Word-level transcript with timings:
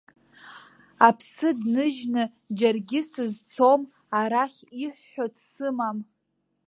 Аԥсы 1.07 1.49
дныжьны 1.59 2.23
џьаргьы 2.57 3.01
сызцом, 3.11 3.81
арахь 4.19 4.61
иҳәҳәо 4.83 5.25
дсымам. 5.33 5.97